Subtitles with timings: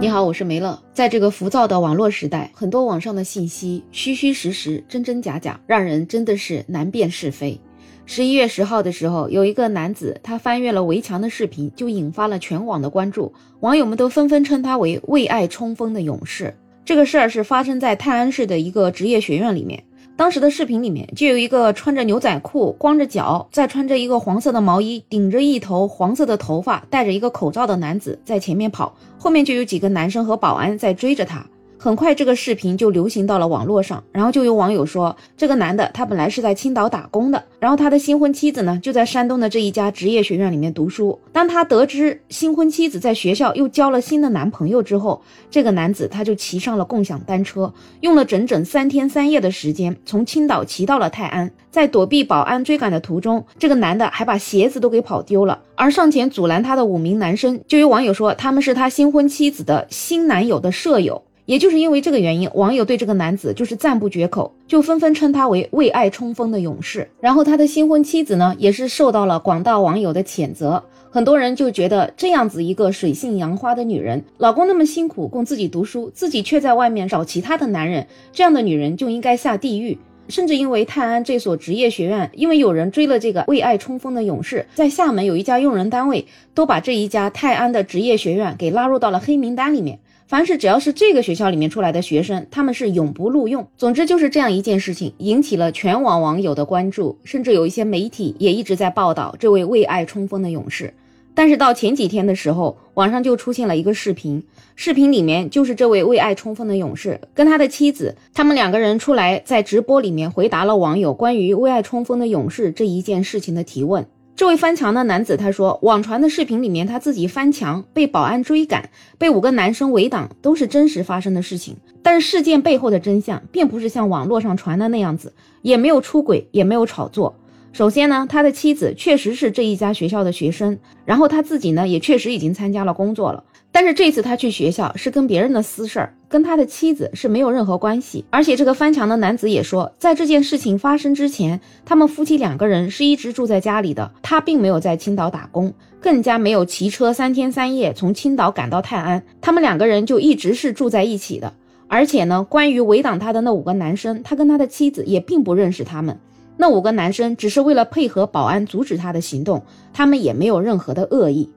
[0.00, 0.82] 你好，我是梅乐。
[0.94, 7.60] 在这个浮躁的网络时代，很多网上的信息虚虚实实、真真假假，让人真的是难辨是非。
[8.06, 13.30] 十一月十号的时候，有一个男子他翻越了围墙的视频，就引发了全网的关注，
[13.60, 16.56] 网友们都纷纷称他为为爱冲锋的勇士。
[16.82, 19.84] 这个事儿是发生在泰安市的一个职业学院里面。
[20.20, 31.46] 当时的视频里面就有一个穿着牛仔裤、光着脚，再穿着一个黄色的毛衣，顶着一头黄色的头发，戴着一个口罩的男子在前面跑，后面就有几个男生和保安在追着他。
[31.82, 41.18] 很快，这个视频就流行到了网络上，然后就有网友说，这个男的他本来是在青岛打工的，然后他的新婚妻子呢就在山东的这一家职业学院里面读书。
[41.32, 51.50] 当他得知新婚妻子在学校又交了新的男朋友之后，这个男子他就骑上了共享单车，用了整整三天三夜的时间，从青岛骑到了泰安。
[51.70, 55.58] 在躲避保安追赶的途中，这个男的还把鞋子都给跑丢了。
[55.76, 61.22] 而上前阻拦他的五名男生，就有网友说他们是他新婚妻子的新男友的舍友。
[61.46, 67.08] 也就是因为这个原因，网友对这个男子就是赞不绝口，就纷纷称他为为爱冲锋的勇士。
[67.20, 70.82] 然后他的新婚妻子呢，也是受到了广大网友的谴责。
[71.10, 79.98] 很多人就觉得这样子一个水性杨花的女人，老公那么辛苦供自己读书，自己却在外面找其他的男人，这样的女人就应该下地狱。
[80.28, 89.98] 甚至因为泰安这所职业学院，因为有人追了这个为爱冲锋的勇士，在厦门有一家用人单位都把这一家泰安的职业学院给拉入到了黑名单里面。
[90.30, 93.66] 凡是只要是这个学校里面出来的学生，他们是永不录用。
[93.76, 100.94] 总之就是这样一件事情，引起了全网网友的关注，甚至有一些媒体也一直在报道这位为爱冲锋的勇士。
[101.34, 104.44] 但是到前几天的时候，网上就出现了一个视频，
[104.76, 114.06] 视频里面就是这位为爱冲锋的勇士跟他的妻子，他们两个人出来在直播里面回答了网友关于为爱冲锋的勇士这一件事情的提问。
[114.36, 121.76] 这位翻墙的男子他说，网传的视频里面他自己翻墙被保安追赶，被五个男生围挡，都是真实发生的事情。
[122.02, 127.36] 但是事件背后的真相并不是像网络上传的那样子，也没有出轨，也没有炒作。
[127.72, 133.44] 首先呢，他的妻子确实是这一家学校的学生，然后他自己呢也确实已经参加了工作了。
[133.72, 138.24] 但是这次他去学校是跟别人的私事儿，跟他的妻子是没有任何关系。
[138.30, 151.52] 而且这个翻墙的男子也说，在这件事情发生之前，他们夫妻两个人是一直住在家里的，他并没有在青岛打工，更加没有骑车三天三夜从青岛赶到泰安，他们两个人就一直是住在一起的。
[151.86, 156.18] 而且呢，关于围挡他的那五个男生，他跟他的妻子也并不认识他们，
[156.56, 161.48] 那五个男生只是为了配合保安阻止他的行动，他们也没有任何的恶意。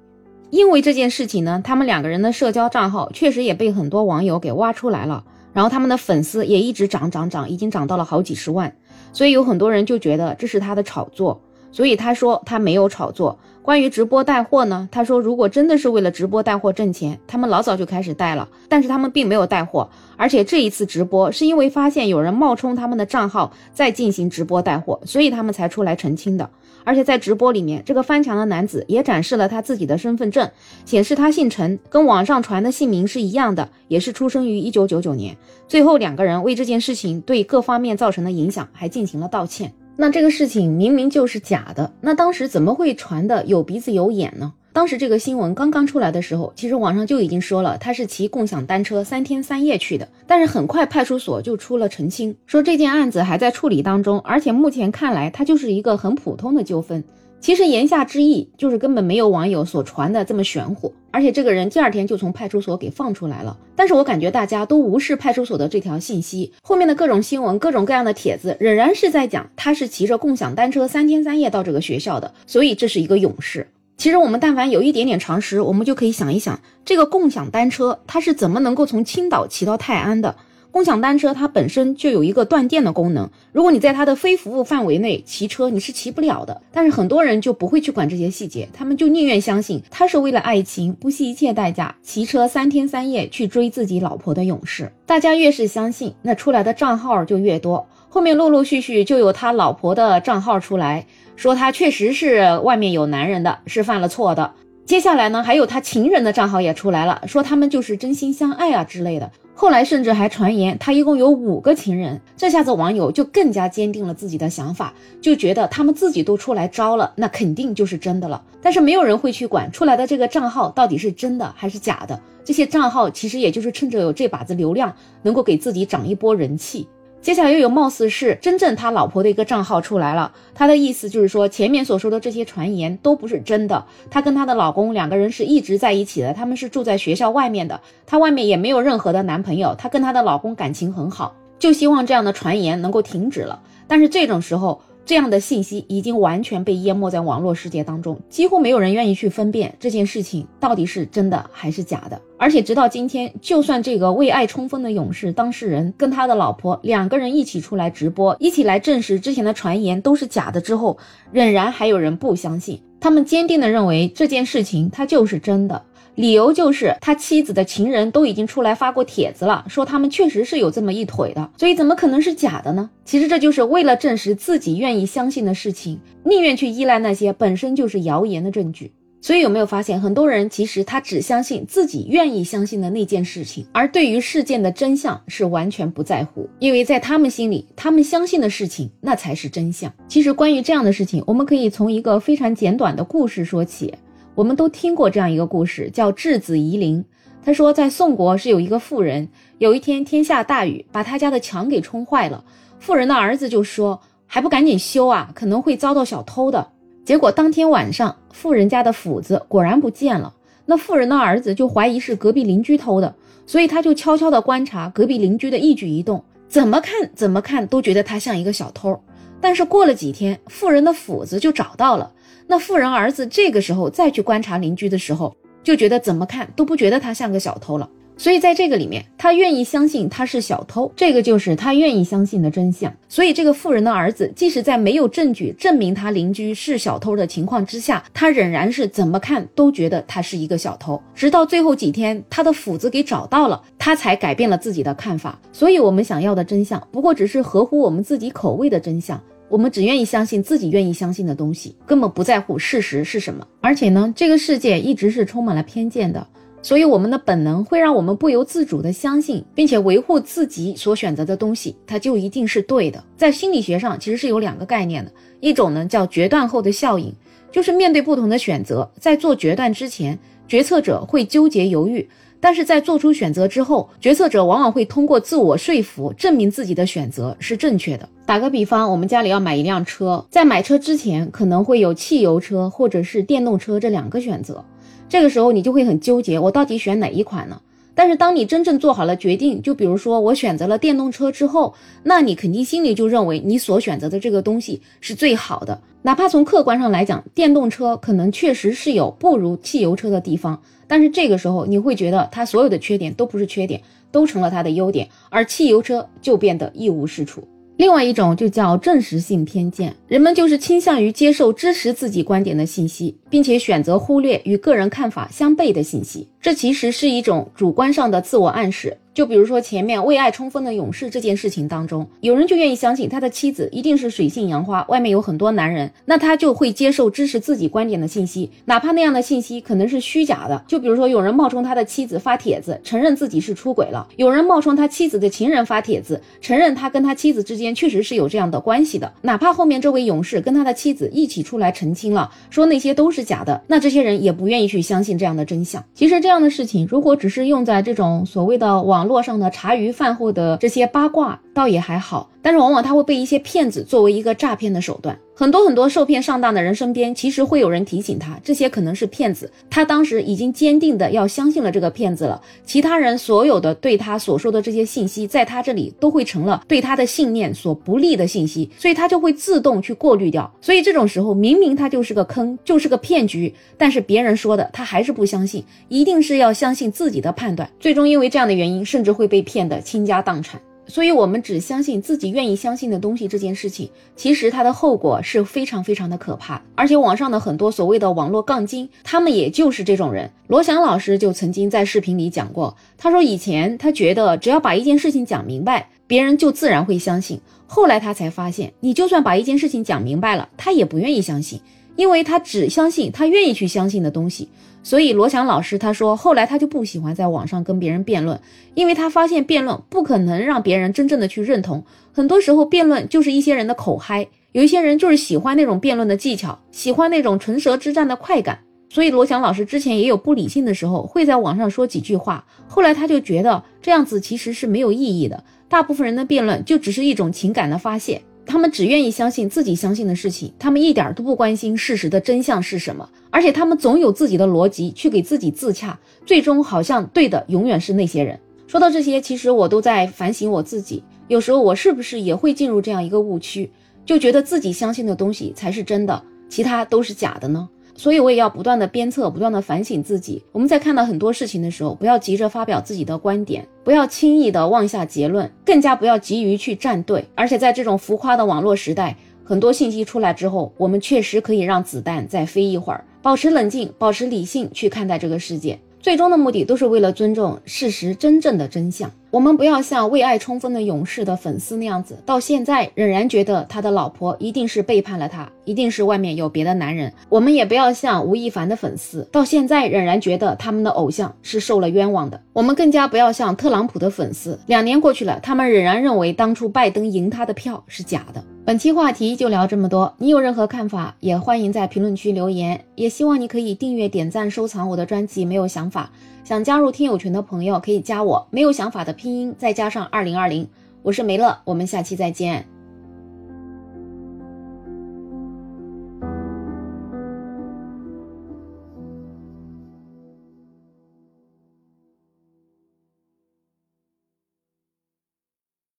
[0.54, 8.76] 因为这件事情呢，他们两个人的社交账号确实也被很多网友给挖出来了，然后他们的粉丝也一直涨涨涨，已经涨到了好几十万，
[9.14, 11.42] 所以有很多人就觉得这是他的炒作，
[11.74, 13.38] 所以他说他没有炒作。
[13.62, 14.90] 关于直播带货呢？
[14.92, 18.48] 他说，如果真的是为了直播带货挣钱，他们老早就开始带了。
[18.68, 26.50] 但是他们并没有带货，而且这一次直播是因为发现有人冒充他们的账号在进行直播带货，所以他们才出来澄清的。
[26.84, 30.52] 而且在直播里面，这个翻墙的男子也展示了他自己的身份证，
[30.84, 35.38] 显示他姓陈，跟网上传的姓名是一样的，也是出生于一九九九年。
[35.70, 39.74] 最后两个人为这件事情对各方面造成的影响还进行了道歉。
[39.96, 44.54] 那这个事情明明就是假的，那当时怎么会传的有鼻子有眼呢？
[44.74, 57.04] 当时这个新闻刚刚出来的时候，其实网上就已经说了他是骑共享单车三天三夜去的，但是很快派出所就出了澄清，说这件案子还在处理当中，而且目前看来他就是一个很普通的纠纷。
[57.44, 63.58] 其实言下之意就是根本没有网友所传的这么玄乎，而且这个人第二天就从派出所给放出来了。
[63.76, 73.68] 但是我感觉大家都无视派出所的这条信息，后面的各种新闻、各种各样的帖子仍然是在讲他是骑着共享单车三天三夜到这个学校的，所以这是一个勇士。
[73.98, 80.34] 其实我们但凡有一点点常识，我们就可以想一想，这个共享单车它是怎么能够从青岛骑到泰安的？
[80.74, 86.60] 共享单车它本身就有一个断电的功能，如果你在它的非服务范围内骑车，你是骑不了的。
[86.72, 94.92] 但是很多人就不会去管这些细节，他们就宁愿相信他是为了爱情不惜一切代价骑车三天三夜去追自己老婆的勇士。
[95.06, 101.06] 大家越是相信，那出来的账号就越多，后面陆陆续续就有他老婆的账号出来
[101.36, 104.52] 说他确实是外面有男人的，是犯了错的。
[104.88, 109.32] 接下来呢，还有他情人的账号也出来了，说他们就是真心相爱啊之类的。
[109.56, 118.44] 后来甚至还传言他一共有五个情人，这下子网友就更加坚定了自己的想法，就觉得他们自己都出来招了，那肯定就是真的了。
[118.62, 126.88] 但是没有人会去管出来的这个账号到底是真的还是假的，这些账号其实也就是趁着有这把子流量，能够给自己涨一波人气。
[127.24, 133.86] 接下来又有貌似是真正他老婆的一个账号出来了，他的意思就是说前面所说的这些传言都不是真的。
[134.12, 143.62] 他跟他的老公两个人是一直在一起的，他们是住在学校外面的，他外面也没有任何的男朋友，他跟他的老公感情很好，就希望这样的传言能够停止了。
[143.88, 144.82] 但是这种时候。
[145.06, 152.22] 这样的信息已经完全被淹没在网络世界当中，几乎没有人愿意去分辨这件事情到底是真的还是假的。
[152.38, 160.98] 而且直到今天，就算这个为爱冲锋的勇士当事人跟他的老婆两个人一起出来直播，一起来证实之前的传言都是假的之后，
[161.32, 162.82] 仍然还有人不相信。
[163.00, 165.84] 他们坚定地认为这件事情它就是真的。
[166.16, 172.90] 理由就是他妻子的情人都已经出来发过帖子了，说他们确实是有这么一腿的，所以怎么可能是假的呢？
[173.04, 178.92] 其实这就是为了证实自己愿意相信的事情，宁愿去依赖那些本身就是谣言的证据。
[179.22, 189.92] 所以有没有发现，很多人其实他只相信自己愿意相信的那件事情，而对于事件的真相是完全不在乎，因为在他们心里，他们相信的事情那才是真相。
[190.10, 193.94] 其实关于这样的事情，我们可以从一个非常简短的故事说起。
[194.36, 197.06] 我们都听过这样一个故事，叫质子夷陵。
[197.46, 199.28] 他说，在宋国是有一个妇人，
[199.60, 202.44] 有一天天下大雨，把他家的墙给冲坏了。
[202.80, 206.68] 妇人的儿子就说：“还不赶紧修啊，可能会遭到小偷的。”
[207.06, 210.34] 结果当天晚上，妇人家的斧子果然不见了。
[210.66, 213.14] 那妇人的儿子就怀疑是隔壁邻居偷的，
[213.46, 218.98] 所以他就悄悄地观察隔壁邻居的一举一动，怎么看怎么看都觉得他像一个小偷。
[219.44, 222.10] 但是过了几天，妇人的斧子就找到了。
[222.48, 227.90] 那富人儿子这个时候再去观察邻居的时候，就觉得怎么看都不觉得他像个小偷了。
[228.16, 232.94] 所以在这个里面，他愿意相信他是小偷，这个就是他愿意相信的真相。
[233.10, 241.02] 所以这个富人的儿子，即使在没有证据证明他邻居是小偷的情况之下，他仍然是怎么看都觉得他是一个小偷。
[241.16, 245.40] 直到最后几天，他的斧子给找到了，他才改变了自己的看法。
[245.52, 249.20] 所以，我们想要的真相，不过只是合乎我们自己口味的真相。
[249.54, 253.48] 我们只愿意相信自己愿意相信的东西，根本不在乎事实是什么。
[253.62, 256.26] 而且呢，这个世界一直是充满了偏见的，
[256.64, 263.04] 所以我们的本能会让我们不由自主的相信，并且维护自己所选择的东西，它就一定是对的。
[263.16, 267.14] 在心理学上，其实是有两个概念的，一种呢叫决断后的效应，
[267.52, 272.10] 就是面对不同的选择，在做决断之前，决策者会纠结犹豫。
[272.44, 278.10] 但是在做出选择之后，决策者往往会通过自我说服证明自己的选择是正确的。
[278.26, 284.62] 打个比方，我们家里要买一辆车，在买车之前可能会有汽油车或者是电动车这两个选择，
[285.08, 287.62] 这个时候你就会很纠结，我到底选哪一款呢？
[287.96, 300.62] 但是当你真正做好了决定，就比如说我选择了电动车之后，那你肯定心里就认为你所选择的这个东西是最好的，哪怕从客观上来讲，电动车可能确实是有不如汽油车的地方。
[300.88, 303.82] 但是这个时候，你会觉得它所有的缺点都不是缺点，
[304.12, 307.48] 都成了它的优点，而汽油车就变得一无是处。
[307.78, 316.28] 另外一种就叫证实性偏见，人们就是倾向于接受支持自己观点的信息，并且选择忽略与个人看法相悖的信息。
[316.40, 318.96] 这其实是一种主观上的自我暗示。
[319.14, 330.64] 就比如说前面为爱冲锋的勇士这件事情当中，有人就愿意相信他的妻子一定是水性杨花，外面有很多男人，那他就会接受支持自己观点的信息，哪怕那样的信息可能是虚假的。
[330.68, 339.14] 就比如说有人冒充他的妻子发帖子，承认自己是出轨了；有人冒充他妻子的情人发帖子，承认他跟他妻子之间确实是有这样的关系的。
[339.22, 345.84] 哪怕后面这位勇士跟他的妻子一起出来澄清了，说那些都是假的，那这些人也不愿意去相信这样的真相。
[345.94, 349.03] 其实这样的事情，如果只是用在这种所谓的网。
[349.04, 355.18] 网络上的茶余饭后的这些八卦倒也还好，但是往往他会被一些骗子作为一个诈骗的手段。
[355.36, 359.52] 很多很多受骗上当的人身边，其实会有人提醒他，这些可能是骗子。
[359.68, 370.54] 他当时已经坚定的要相信了这个骗子了，其他人所有的对他所说的这些信息，在他这里都会成了对他的信念所不利的信息，所以他就会自动去过滤掉。
[370.62, 377.68] 所以这种时候，明明他就是个坑，就是个骗局，但是别人说的他还是不相信，一定是要相信自己的判断。
[377.80, 380.62] 最终因为这样的原因，甚至会被骗得倾家荡产。
[380.86, 386.62] 所以，我们只相信自己愿意相信的东西，这件事情其实它的后果是非常非常的可怕。
[386.76, 390.30] 而且，网上的很多所谓的网络杠精，他们也就是这种人。
[390.48, 397.40] 罗翔老师就曾经在视频里讲过，他说以前他觉得只要把一件事情讲明白，别人就自然会相信。
[397.66, 401.60] 后来他才发现，你就算把一件事情讲明白了，他也不愿意相信。
[401.96, 404.50] 因为他只相信他愿意去相信的东西，
[404.82, 408.40] 所以罗翔老师他说，后来他就不喜欢在网上跟别人辩论，
[408.74, 418.60] 因为他发现辩论不可能让别人真正的去认同，很多时候辩论就是一些人的口嗨，有一些人就是喜欢那种辩论的技巧，喜欢那种唇舌之战的快感，
[418.90, 425.44] 所以罗翔老师之前也有不理性的时候，会在网上说几句话，后来他就觉得这样子其实是没有意义的。
[425.70, 438.40] 大部分人的辩论就只是一种情感的发泄，他们只愿意相信自己相信的事情，他们一点都不关心事实的真相是什么，而且他们总有自己的逻辑去给自己自洽，最终好像对的永远是那些人。
[438.68, 443.72] 说到这些，其实我都在反省我自己，有时候我是不是也会进入这样一个误区，
[444.06, 447.70] 就觉得自己相信的东西才是真的，其他都是假的呢？
[447.96, 450.44] 所以我也要不断的鞭策，不断的反省自己。
[450.52, 457.24] 我们在看到很多事情的时候，不要急着发表自己的观点，不要轻易的妄下结论，更加不要急于去站队。
[457.36, 465.80] 而且在这种浮夸的网络时代，很多信息出来之后，我们确实可以让子弹再飞一会儿，保持冷静，保持理性去看待这个世界。
[466.00, 469.10] 最终的目的都是为了尊重事实真正的真相。
[469.32, 477.14] 我们不要像为爱冲锋的勇士的粉丝那样子，到现在仍然觉得他的老婆一定是背叛了他，一定是外面有别的男人。
[477.30, 482.42] 我们也不要像吴亦凡的粉丝，到现在仍然觉得他们的偶像是受了冤枉的。
[482.54, 488.44] 我们更加不要像特朗普的粉丝，两年过去了，他们仍然认为当初拜登赢他的票是假的。
[488.66, 495.44] 本期话题就聊这么多，你有任何看法也欢迎在评论区留言，也希望你可以订阅、点赞、收藏我的专辑。
[495.44, 496.10] 没有想法，
[496.46, 500.66] 想加入听友群的朋友可以加我，没有想法的拼音再加上二零二零，
[501.02, 502.73] 我是梅乐，我们下期再见。